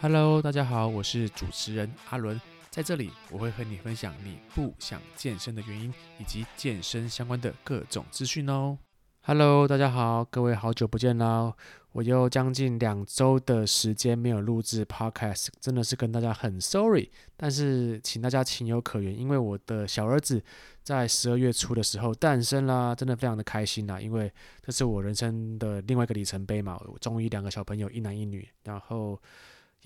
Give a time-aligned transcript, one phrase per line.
[0.00, 8.78] Hello，大家好，我是主持人阿伦，在这里我会和你分享你不想健身的原因，以及健身相关的各种资讯哦。
[9.22, 11.52] Hello，大家好，各位好久不见啦！
[11.90, 20.40] 我又将近两周的时间没有录制 Podcast，真的是跟大家很 sorry，但是请大家情有可原，因为我的小儿子
[20.84, 29.20] 在十二月初的时候诞生啦，真的非常的开心啦，因为这是我人生的另外一个里程碑嘛，我终于两个小朋友一男一女，然后。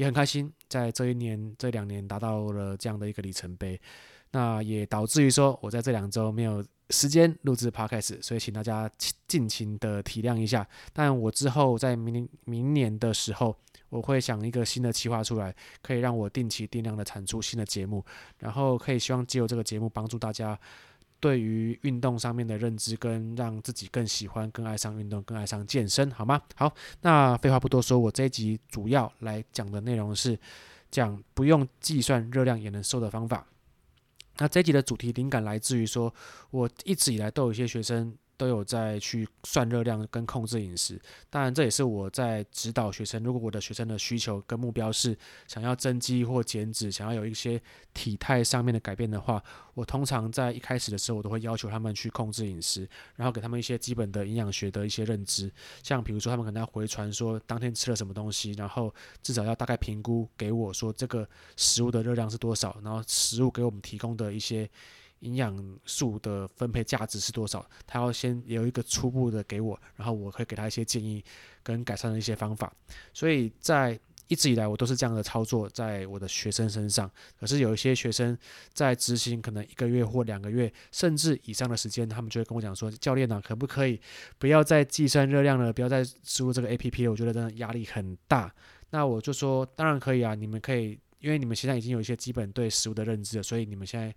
[0.03, 3.81] 也很开心，在这一年、这两年达到了这样的一个里程碑，
[4.33, 8.91] 那也导致于说我在这两周没有时间录制 Podcast，所以请大家
[9.29, 10.67] 尽情的体谅一下。
[10.93, 13.57] 但我之后在明年明年的时候，
[13.91, 18.05] 我会想一个新的企划出来，可以让我定期定量的产出新的节目，
[18.39, 20.59] 然后可以希望借由这个节目帮助大家。
[21.23, 26.43] 对于运动上面的认知，跟让自己更喜欢、更爱上运动、更爱上健身，好吗？
[26.57, 30.37] 好，那废话不多说，我这一集主要来讲的内容是
[30.91, 33.47] 讲不用计算热量也能瘦的方法。
[34.39, 36.13] 那这一集的主题灵感来自于说，
[36.51, 38.13] 我一直以来都有一些学生。
[38.43, 43.23] 都有在去算热量跟控制饮食，当然这也是我在指导学生。
[43.23, 47.63] 如果我的学生的需求跟目标是想要增肌或减脂，想要有一些
[47.95, 49.41] 体态上面的改变的话，
[49.75, 55.49] 我通常在一开始的时候，我都会要求他们去控制饮食，然后给他们一些基本的营养学的一些认知，
[55.85, 61.25] 像比如说他们可能要回传说当天吃了什么东西，然后至少要大概评估给我说这个
[61.57, 64.69] 食物的热量是多少，然后食物给我们提供的一些。
[65.23, 67.65] 营养素的分配价值是多少？
[67.87, 71.25] 他要先有一个初步的给我，然后我可以给他一些建议
[71.63, 72.73] 跟改善的一些方法。
[73.13, 73.99] 所以在
[74.29, 77.11] 一直以来，我都是这样的操作在我的学生身上。
[77.39, 78.37] 可是有一些学生
[78.73, 84.01] 在执行可能一个月或两个月甚至以上的时间，他们就会跟我讲说：“教练啊，可不可以
[84.39, 87.11] 不要再计算热量了，不要再输入这个 APP 了？
[87.11, 88.53] 我觉得真的压力很大。”
[88.89, 94.15] 那我就说：“当然可以啊，你们可以，因为你们现在已经有一些基本对食物的认知了，所以你们现在。”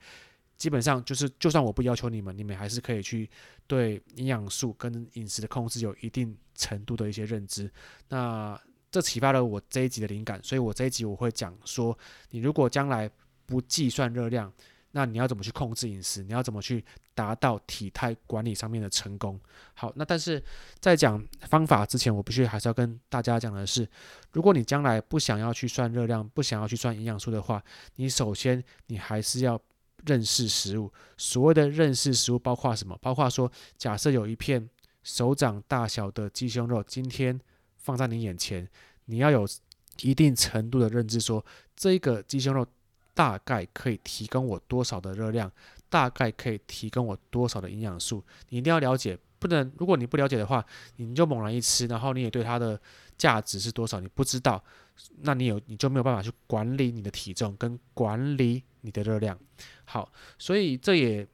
[0.58, 3.30] 基本上就是，就算我不要求你们，你们还是可以去
[3.68, 7.70] 对营养素跟饮食的控制有一定程度的一些认知。
[8.08, 8.60] 那
[8.90, 11.98] 这启发了我这一集的灵感，所以我这一集我会讲说，
[12.30, 13.10] 你如果将来
[13.46, 14.50] 不计算热量，
[14.92, 16.24] 那你要怎么去控制饮食？
[16.24, 16.82] 你要怎么去
[17.14, 19.38] 达到体态管理上面的成功？
[19.74, 20.42] 好，那但是
[20.80, 23.86] 在讲方法之前，我必须还是要跟大家讲的是，
[24.32, 27.62] 如果你将来不想要去算热量，不想要去算营养素的话，
[27.98, 29.62] 你首先你还是要。
[30.06, 32.98] 认识食物，所谓的认识食物包括什么？
[33.02, 34.70] 包括说，假设有一片
[35.04, 37.40] 手掌大小的鸡胸肉，今天
[37.78, 38.68] 放在你眼前，
[39.06, 39.48] 你要有
[40.02, 41.46] 一定程度的认知说，说
[41.76, 42.66] 这个鸡胸肉
[43.14, 45.52] 大概可以提供我多少的热量，
[45.90, 49.18] 大概可以提供我多少的营养素，你一定要了解。
[49.38, 52.80] 不能，如果你不了解的话，你就猛然一吃，然后你也对它的
[53.16, 54.64] 价值是多少你不知道，
[55.22, 59.38] 那你有你就没有办法去管理你的体重跟管理你的热量。
[59.86, 61.28] 好，所以这也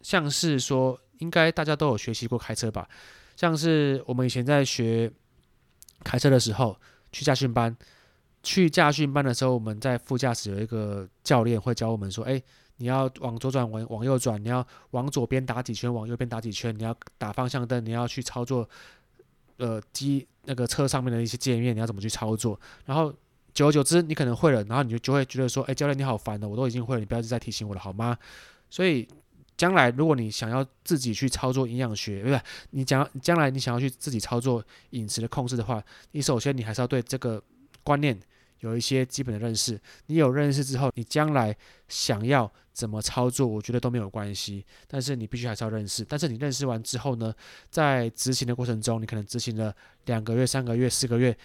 [0.00, 2.88] 像是说，应该大家都有学习过开车吧？
[3.36, 5.10] 像是我们以前在学
[6.02, 6.78] 开车的时候，
[7.10, 7.76] 去驾训班，
[8.42, 12.42] 去驾训班的时候，我们在副驾驶有一个教练会教我们说，哎。
[12.78, 18.68] 你要往左转，往往右转，你要往左边打几圈，往右边打几圈，你要打方向灯，你要去操作，
[19.58, 22.58] 呃，机那个车上面的一些界面，你要怎么去操作？
[22.84, 23.14] 然后
[23.54, 28.18] 久而久之，你可能会了，然后你就就会觉得说，哎，教练你好烦的，我都已经会了，你不要再提醒我了，好吗？
[28.68, 29.08] 所以
[29.56, 37.42] 将来如果你想要自己去操作营养学，不是你讲将来你想要去自己操作饮食的控制的话，你首先你还是要对这个
[37.82, 38.18] 观念。
[38.60, 41.54] 有一些基本的认识，你有认识之后，你将来
[41.86, 44.64] 想要怎么操作，我觉得都没有关系。
[44.86, 46.02] 但是你必须还是要认识。
[46.02, 47.34] 但是你认识完之后呢，
[47.68, 49.74] 在执行的过程中，你可能执行了
[50.06, 51.36] 两个月、三个月、四个月，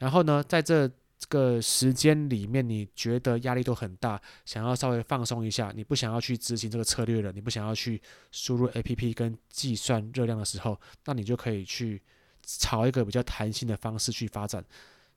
[0.00, 8.00] 然后呢，在这这个时间里面，你觉得压力都很大，想要稍微放松一下，你不想要去执行这个策略了，你不想要去
[8.30, 12.02] 输入 APP 跟计算热量的时候，那你就可以去
[12.42, 14.64] 朝一个比较弹性的方式去发展。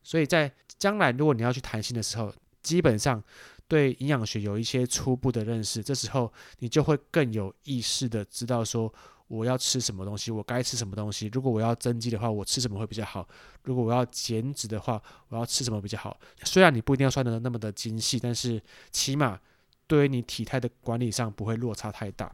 [0.02, 3.22] 所以在将来，如果你要去弹性的时候，基本上
[3.68, 8.92] 对营养学有一些初步的认识，这时候你就会更有意识的知道说
[9.30, 11.30] 我要吃什么东西，我该吃什么东西。
[11.32, 13.26] 如果我要增肌的话，我吃什么会比较好？
[13.64, 16.20] 如果我要减脂的话，我要吃什么比较好？
[16.44, 18.62] 虽然你不一定要算得那么的精细，但是
[18.92, 19.40] 起码
[19.88, 22.30] 对于你体态的管理上不会落差太大。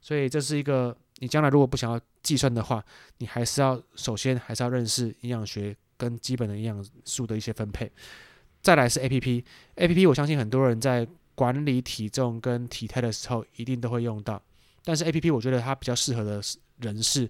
[0.00, 2.82] 所以这是一个你将来如果不想要计算的话，
[3.18, 5.76] 你还是要首先还是要认识营养学。
[5.98, 7.90] 跟基本的营养素的一些分配，
[8.60, 14.42] 再来是 APP，APP 我相信很多人在管理体重跟体态的时候一定都会用到，
[14.86, 16.40] 但是 APP 我觉得它比较适合的
[16.78, 17.28] 人是，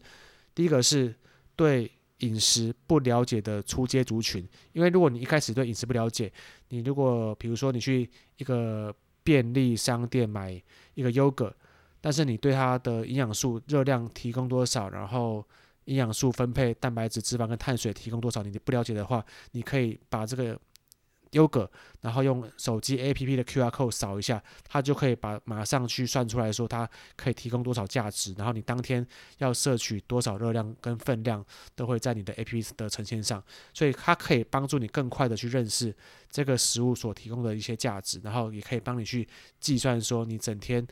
[0.55, 1.14] 第一个是
[1.56, 6.31] 对饮食不了解的初阶族群，因为如果你一开始对饮食不了解，
[6.69, 8.94] 你如果比如说你去一个
[9.25, 10.62] 便利商店买
[10.93, 11.55] 一个 yogurt，，
[12.03, 15.43] 但是你对它的营养素、热量提供多少，然后
[15.87, 20.61] 营养素分配、蛋白质、脂肪跟碳水提供多少，你不了解的话，你可以把这个。
[21.37, 29.06] 优格，然后用手机 APP 的 QR code 扫一下，它就可以把马上去算出来说它可以提供多少价值，然后你当天
[29.38, 31.44] 要摄取多少热量跟分量
[31.75, 33.43] 都会在你的 APP 的呈现上，
[33.75, 35.94] 所以它可以帮助你更快的去认识
[36.31, 39.29] 这个食物所提供的一些价值，然后也可以帮你去
[39.61, 40.85] 计算说你整天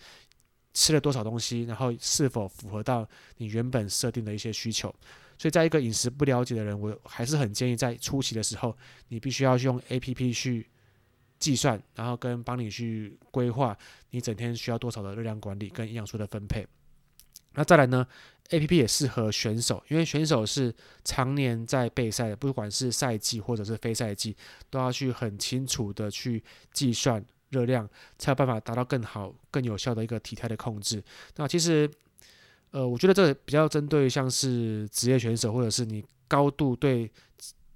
[0.75, 3.09] 吃了多少东西，然后是否符合到
[3.39, 4.95] 你原本设定的一些需求。
[5.45, 8.75] 所以，在一个饮食不了解的人，我还是很建议在初期的时候，
[9.09, 10.67] 你必须要用 APP 去
[11.39, 13.77] 计算，然后跟帮你去规划
[14.09, 16.67] 你整天需要多少的热量管理跟营养素的分配。
[17.53, 18.07] 那再来呢
[18.49, 20.75] ，APP 也适合选手，因为选手是
[21.05, 24.35] 常年在备赛的，不管是赛季或者是非赛季，
[24.71, 26.43] 都要去很清楚的去
[26.73, 27.87] 计算热量，
[28.17, 31.05] 才有办法达到更好、更有效的一个体态的控制。
[31.37, 31.91] 那其实。
[32.75, 37.09] 呃，我觉得这比较针对像是职业选手，或者是你高度对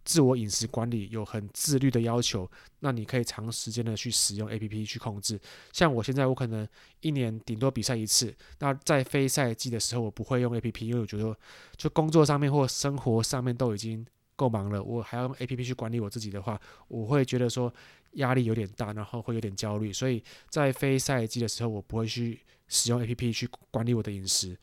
[0.05, 2.51] 自我饮食管理有很自律的要求，
[2.81, 5.41] 那你可以长时间的去使用 APP 去控制。
[5.73, 6.67] 像我现在，我可能
[7.01, 11.33] 一年顶多比赛一次，那在非赛季的时候，我不会用 APP，因为我觉得
[11.77, 14.05] 就工作上面或生活上面都已经
[14.35, 17.73] 够忙了，我还要用 APP 去管理我自己的话，我会觉得说
[18.15, 24.57] 压力有点大，然后会有点焦虑，所以在非赛季的时候，我不会去使用 APP 去管理我的饮食。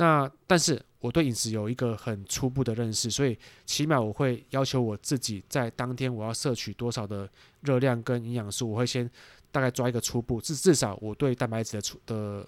[0.00, 7.28] 那但是我对饮食有一个很初步的认识，所以起码我会要求我自己在当天我要摄取多少的
[7.62, 9.10] 热量跟营养素，我会先
[9.50, 12.46] 大概抓一个初步，至至少我对蛋白质的出的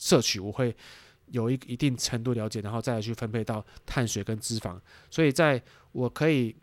[0.00, 0.76] 摄取我会
[1.26, 4.80] 有一一定程度了解，然后再来去分配到碳水跟脂肪。
[5.10, 5.62] 所以在
[5.92, 6.56] 我可以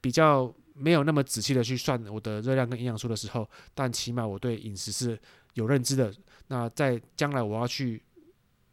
[0.00, 5.20] 比较没有那么仔细的去算我的热量跟营养素的时候，但起码我对饮食是
[5.52, 6.10] 有认知的。
[6.48, 8.02] 那在将来我要去。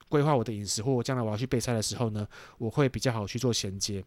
[0.09, 2.27] 规划我的饮食，或我将来我要去备赛的时候呢，
[2.57, 4.03] 我会比较好去做衔接。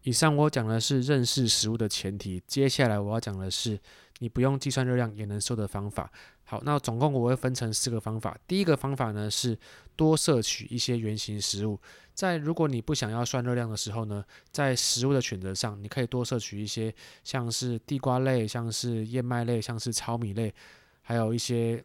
[0.00, 3.78] 以上我讲的是认识食物的前提，接下来我要讲的是
[4.20, 6.10] 你不用计算热量也能瘦的方法。
[6.44, 8.34] 好，那总共我会分成四个方法。
[8.48, 9.54] 第一个方法呢是
[9.94, 11.78] 多摄取一些原型食物，
[12.14, 16.90] 在如果你不想要算热量的时候呢，在食物的选择上，你可以多摄取一些
[17.24, 20.54] 像是地瓜类、像是燕麦类、像是糙米类，
[21.02, 21.84] 还有一些。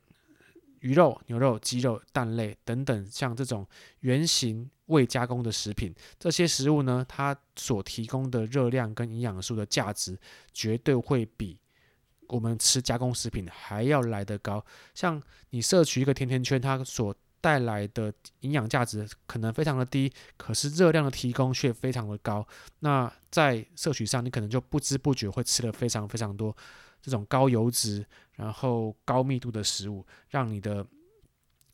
[0.81, 3.67] 鱼肉、牛肉、鸡肉、蛋类等等，像这种
[4.01, 10.17] 原型未加工的食品，这些食物呢，它所提供的热量跟营养素的价值，
[10.53, 11.59] 绝对会比
[12.27, 14.63] 我们吃加工食品还要来得高。
[14.93, 22.45] 像你摄取一个甜甜圈，它所带来的营养价值可能非常的低，可是热量的提供却非常的高。
[22.79, 26.55] 那在摄取上，你可能就不知不觉会吃了非常非常多。
[27.01, 30.85] 这种高油脂，然后高密度的食物，让你的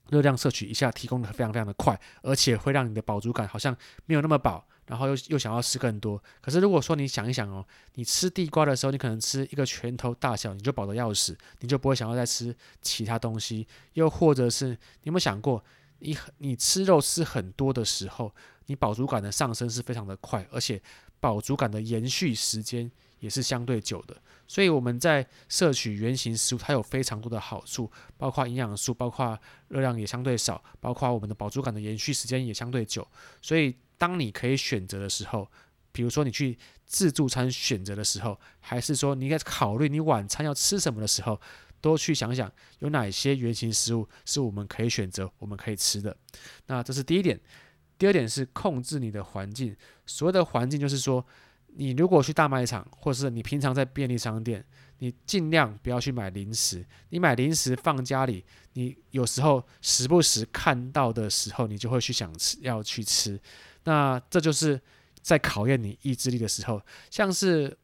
[0.09, 3.75] 热量摄取一下提供的非常非常的快，而且会让你的饱足感好像
[4.05, 6.21] 没有那么饱，然后又又想要吃更多。
[6.41, 7.65] 可是如果说你想一想哦，
[7.95, 13.65] 你吃地瓜的时候，你可能吃一个拳头大小，你就饱得要死，你就不会想要再吃其他东西。
[13.93, 15.63] 又或者是你有没有想过，
[15.99, 18.35] 你你吃肉吃很多的时候，
[18.65, 20.81] 你饱足感的上升是非常的快，而且
[21.19, 22.91] 饱足感的延续时间
[23.23, 24.21] 也是相对久的。
[24.45, 33.07] 所以我们在摄取原型食物，它有非常多的好处，包括营养素，包括热量也相对少，包括我们的饱足感的延续时间也相对久。
[33.41, 35.49] 所以当你可以选择的时候，
[35.93, 41.39] 比如说你去自助餐选择的时候，还是说你在考虑你晚餐要吃什么的时候，
[41.79, 46.17] 多去想想有哪些原型食物是我们可以选择、我们可以吃的。
[46.67, 47.39] 那这是第一点。
[47.97, 49.73] 第二点是控制你的环境。
[50.05, 51.25] 所谓的环境，就是说。
[51.75, 54.63] 你如果去大卖场，或者是你平常在便利商店，
[54.99, 56.85] 你尽量不要去买零食。
[57.09, 63.39] 你买零食放家里，你有时候时不时看到的时候，你就会去想吃，要去吃。
[63.83, 64.79] 那这就是
[65.21, 66.81] 在考验你意志力的时候。
[67.09, 67.75] 像是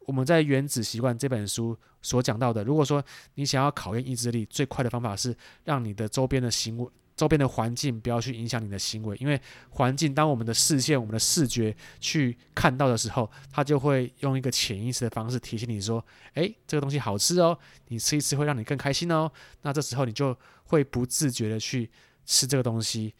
[0.00, 3.02] 我们在《原子习惯》这本书所讲到的，如果说
[3.34, 6.88] 你想要考验意志力，最快的方法是让你的周边的行为。
[7.18, 9.38] 周边的环境不要去影响你的行为，因为
[9.70, 16.02] 环境当我们的视线、我们的视觉去看到的时候，它就会用一个潜意识的方式提醒你说
[16.34, 17.58] ：“诶，这个东西好吃哦，
[17.88, 19.28] 你吃一吃会让你更开心哦。”
[19.62, 21.90] 那这时候你就会不自觉的去
[22.24, 23.12] 吃这个东西，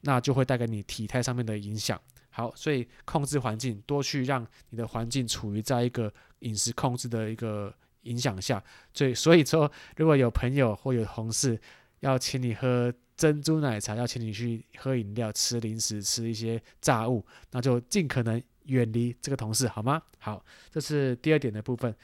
[0.00, 1.96] 那就会带给你体态上面的影响。
[2.30, 8.60] 好，所以控制环境，多去让你的环境处于在一个饮食控制的一个影响下。
[8.92, 11.56] 所以，所以说，如果有朋友或有同事
[12.00, 12.92] 要请你喝。
[13.16, 20.02] 珍珠奶茶要请你去喝饮料、吃零食、吃一些炸物，那就尽可能远离这个同事，好吗？
[20.18, 21.94] 好，这是第二点的部分。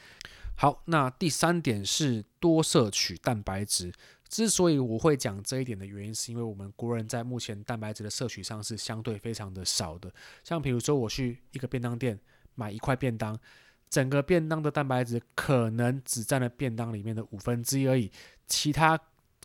[0.57, 3.93] 好，那第三点是多摄取蛋白质。
[4.29, 10.13] 之所以我会讲这一点的原因，是因为我们国人在目前蛋白质的摄取上是相对非常的少的。
[10.45, 12.17] 像比如说，我去一个便当店
[12.55, 13.37] 买一块便当，
[13.89, 18.13] 整个便当的蛋白质可能只占了便当里面的五分之一而已，
[18.47, 18.97] 其他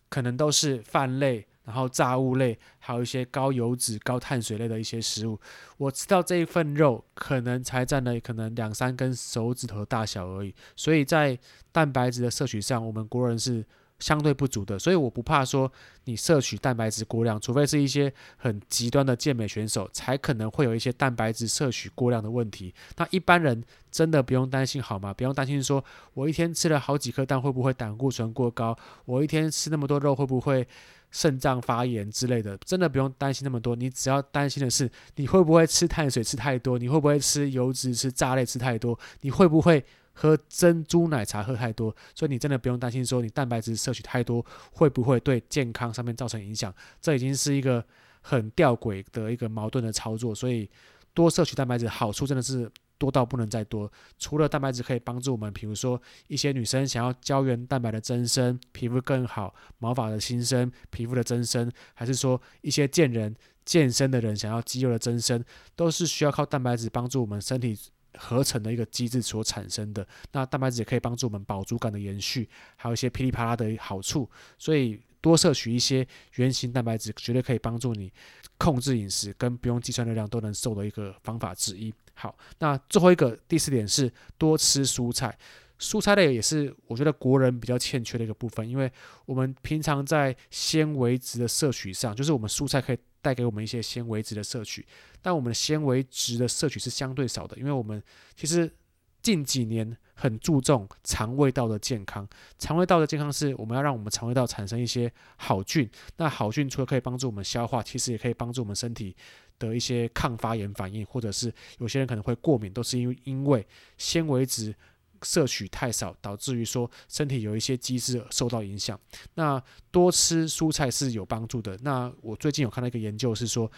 [0.09, 1.47] 可能都是饭类。
[1.65, 5.39] 然后炸物类，还有一些高油脂、高碳水类的一些食物，
[5.77, 10.53] 我吃到这一份肉，可能才占了可能两三根手指头大小而已。
[10.75, 11.37] 所以在
[11.71, 13.65] 蛋白质的摄取上，我们国人是
[13.97, 14.77] 相对不足的。
[14.77, 15.71] 所以我不怕说
[16.03, 22.71] 你摄取蛋白质过量，除非是一些很极端的健美选手，才可能会有一些蛋白质摄取过量的问题。
[22.97, 25.11] 那一般人真的不用担心好吗？
[25.11, 28.77] 不用担心说我一天吃了好几颗蛋会不会胆固醇过高？
[29.05, 30.67] 我一天吃那么多肉会不会？
[31.15, 33.73] 肾脏发炎之类的，真的不用担心那么多。
[33.73, 36.77] 你只要担心的是，你会不会吃碳水吃太多？
[36.77, 38.99] 你会不会吃油脂、吃炸类吃太多？
[39.21, 39.81] 你会不会
[40.11, 41.95] 喝珍珠奶茶喝太多？
[42.13, 46.73] 所以你真的不用担心说，你蛋白质摄取太多会不会对健康上面造成影响？
[46.99, 47.81] 这已经是一个
[48.19, 50.35] 很吊诡的一个矛盾的操作。
[50.35, 50.69] 所以
[51.13, 52.69] 多摄取蛋白质好处真的是。
[53.05, 53.91] 多到不能再多。
[54.17, 65.43] 除了蛋白质可以帮助我们，比如说一些女生想要胶原蛋白的增生，皮肤更好，毛发的新生，皮肤的增生，还是说一些健人健身的人想要肌肉的增生，
[65.75, 67.77] 都是需要靠蛋白质帮助我们身体
[68.17, 70.07] 合成的一个机制所产生的。
[70.31, 74.27] 那蛋白质也可以帮助我们饱足感的延续，还有一些噼里啪啦的好处。
[74.57, 78.11] 所以多摄取一些原型蛋白质，绝对可以帮助你
[78.57, 81.93] 控制饮食，跟不用计算热量都能瘦的一个方法之一。
[82.15, 85.37] 好，那最后一个第四点是多吃蔬菜，
[85.77, 88.91] 蔬菜类也是我觉得国人比较欠缺的一个部分，因为
[89.25, 94.85] 我们平常在纤维质的摄取上，就是我们蔬菜可以带给我们一些纤维质的摄取，
[95.21, 98.01] 但我们的纤维质的摄取是相对少的，因为我们
[98.35, 98.73] 其实
[99.21, 102.25] 近几年很注重肠胃道的健康，
[102.57, 109.13] 肠胃道的健康是我们要让我们肠胃道产生一些好菌，那好菌除了可以帮助我们消化，其实也可以帮助我们身体。
[109.59, 113.65] 的一些抗发炎反应，或者是有些人可能会过敏，都是因为因为
[113.97, 114.75] 纤维质
[115.21, 118.99] 摄取太少，导致于说身体有一些机制受到影响。
[119.35, 121.77] 那多吃蔬菜是有帮助的。
[121.81, 123.71] 那我最近有看到一个研究是说，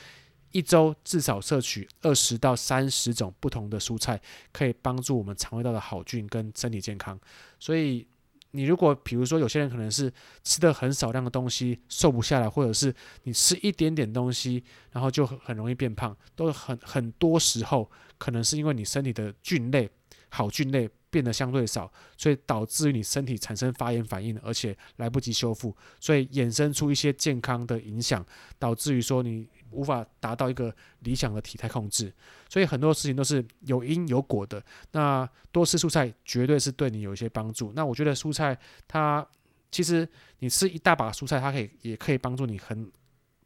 [0.51, 7.19] 一周至少摄取二十到三十种不同的蔬菜，可以帮助我们肠胃道的好菌跟身体健康。
[7.59, 8.07] 所以。
[8.51, 10.11] 你如果比如说有些人可能是
[10.43, 19.89] 吃的很少量的东西瘦不下来，或者是你吃一点点东西，然后就很容易变胖，都很很多时候可能是因为你身体的菌类
[20.29, 28.25] 好菌类变得相对少，所以导致于你身体产生发炎反应，而且来不及修复，所以衍生出一些健康的影响，
[28.59, 29.49] 导致于说你。
[29.69, 32.11] 无法达到一个理想的体态控制，
[32.47, 34.63] 所以很多事情都是有因有果的。
[34.93, 37.73] 那多吃蔬菜绝对是对你有一些帮助。
[37.75, 38.57] 那我觉得蔬菜
[38.87, 39.27] 它
[39.69, 40.07] 其实
[40.39, 42.89] 你吃一大把蔬菜，它可以也可以帮助你很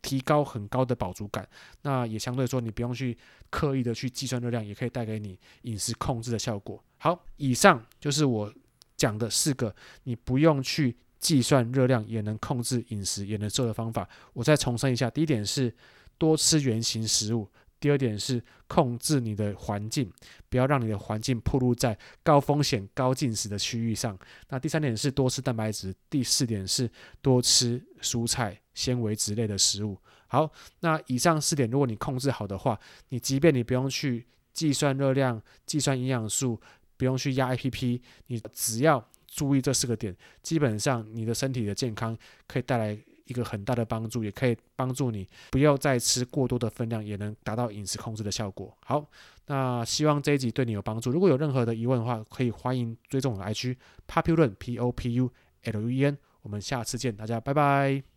[0.03, 1.45] 提高很高的饱足感。
[1.81, 3.17] 那也相对说你不用去
[3.49, 6.81] 刻意的去计算热量，也可以带给你饮食控制的效果。
[7.01, 8.53] 好，以上就是我
[8.95, 14.07] 讲的四个你不用去计算热量也能控制饮食也能瘦的方法。
[14.33, 15.75] 我再重申一下，第一点是。
[16.21, 17.49] 多吃原型食物。
[17.79, 20.07] 第二点是控制你的环境，
[20.49, 24.15] 不要让你的环境暴露在高风险、高进食的区域上。
[24.49, 25.91] 那第三点是多吃蛋白质。
[26.11, 26.87] 第四点是
[27.23, 29.97] 多吃蔬菜、纤维之类的食物。
[30.27, 30.47] 好，
[30.81, 32.79] 那以上四点，如果你控制好的话，
[33.09, 36.61] 你即便你不用去计算热量、计算营养素，
[37.01, 42.15] 不用去压 APP，你只要注意这四个点，基本上你的身体的健康
[42.45, 42.95] 可以带来。
[43.27, 48.75] 一个很大的帮助，也可以帮助你不要再吃过多的分量，也能达到饮食控制的效果。
[48.85, 49.05] 好，
[49.45, 51.11] 那希望这一集对你有帮助。
[51.11, 55.31] 如果有任何的疑问的话，可以欢迎追踪我的 i 区，popular p o p u
[55.63, 56.17] l u n。
[56.41, 58.10] 我们下次见，大家拜拜。